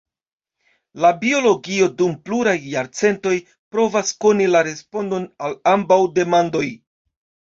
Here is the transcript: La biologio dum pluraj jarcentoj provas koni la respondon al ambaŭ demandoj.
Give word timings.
La 1.03 1.09
biologio 1.23 1.89
dum 1.99 2.13
pluraj 2.29 2.55
jarcentoj 2.71 3.35
provas 3.75 4.09
koni 4.25 4.47
la 4.55 4.63
respondon 4.69 5.27
al 5.49 5.53
ambaŭ 5.75 5.99
demandoj. 6.19 6.65